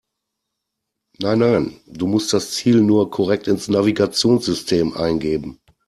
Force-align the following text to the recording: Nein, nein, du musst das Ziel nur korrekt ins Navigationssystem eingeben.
Nein, 1.19 1.37
nein, 1.37 1.79
du 1.85 2.07
musst 2.07 2.33
das 2.33 2.53
Ziel 2.53 2.81
nur 2.81 3.11
korrekt 3.11 3.47
ins 3.47 3.67
Navigationssystem 3.67 4.93
eingeben. 4.95 5.59